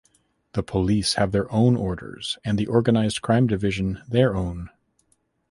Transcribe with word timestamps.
The 0.53 0.63
police 0.63 1.13
have 1.13 1.31
their 1.31 1.45
own 1.53 1.75
orders 1.75 2.39
and 2.43 2.57
the 2.57 2.65
organized 2.65 3.21
crime 3.21 3.45
division 3.45 4.01
their 4.07 4.35
own. 4.35 4.71